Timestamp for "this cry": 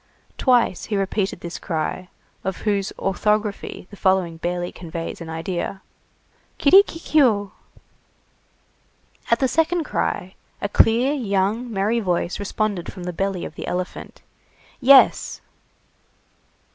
1.41-2.09